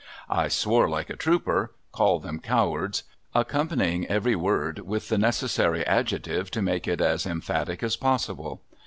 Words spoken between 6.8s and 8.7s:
it as emphatic as possible.